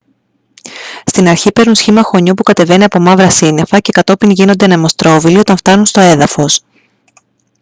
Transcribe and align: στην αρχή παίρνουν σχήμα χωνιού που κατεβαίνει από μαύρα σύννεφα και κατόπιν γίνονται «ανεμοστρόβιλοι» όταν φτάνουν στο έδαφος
στην 1.05 1.27
αρχή 1.27 1.51
παίρνουν 1.51 1.75
σχήμα 1.75 2.03
χωνιού 2.03 2.33
που 2.33 2.43
κατεβαίνει 2.43 2.83
από 2.83 2.99
μαύρα 2.99 3.29
σύννεφα 3.29 3.79
και 3.79 3.91
κατόπιν 3.91 4.29
γίνονται 4.29 4.65
«ανεμοστρόβιλοι» 4.65 5.37
όταν 5.37 5.57
φτάνουν 5.57 5.85
στο 5.85 5.99
έδαφος 6.01 6.61